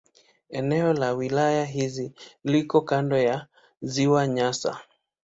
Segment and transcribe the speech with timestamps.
[0.49, 2.11] Eneo la wilaya hii
[2.43, 3.47] liko kando la
[3.81, 4.79] Ziwa Nyasa.